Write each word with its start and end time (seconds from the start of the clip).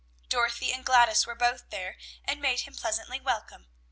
Dorothy 0.29 0.71
and 0.73 0.83
Gladys 0.83 1.27
were 1.27 1.35
both 1.35 1.69
there, 1.69 1.95
and 2.25 2.41
made 2.41 2.61
him 2.61 2.73
pleasantly 2.73 3.19
welcome. 3.19 3.67